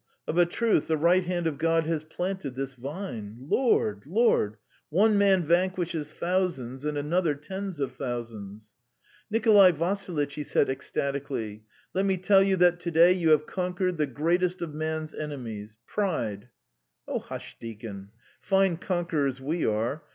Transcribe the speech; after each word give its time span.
Of 0.27 0.35
a 0.39 0.47
truth, 0.47 0.87
the 0.87 0.97
right 0.97 1.23
hand 1.25 1.45
of 1.45 1.59
God 1.59 1.85
has 1.85 2.03
planted 2.03 2.55
this 2.55 2.73
vine! 2.73 3.37
Lord! 3.39 4.07
Lord! 4.07 4.57
One 4.89 5.15
man 5.15 5.43
vanquishes 5.43 6.11
thousands 6.11 6.85
and 6.85 6.97
another 6.97 7.35
tens 7.35 7.79
of 7.79 7.95
thousands. 7.95 8.71
Nikolay 9.29 9.73
Vassilitch," 9.73 10.33
he 10.33 10.41
said 10.41 10.71
ecstatically, 10.71 11.65
"let 11.93 12.05
me 12.05 12.17
tell 12.17 12.41
you 12.41 12.55
that 12.57 12.79
to 12.79 12.89
day 12.89 13.11
you 13.11 13.29
have 13.29 13.45
conquered 13.45 13.97
the 13.97 14.07
greatest 14.07 14.63
of 14.63 14.73
man's 14.73 15.13
enemies 15.13 15.77
pride." 15.85 16.49
"Hush, 17.07 17.55
deacon! 17.59 18.09
Fine 18.39 18.77
conquerors 18.77 19.39
we 19.39 19.67
are! 19.67 20.01